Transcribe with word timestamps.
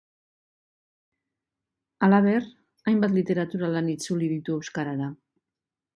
Halaber, 2.07 2.49
hainbat 2.87 3.15
literatura 3.19 3.73
lan 3.77 3.93
itzuli 3.97 4.31
ditu 4.37 4.61
euskarara. 4.63 5.15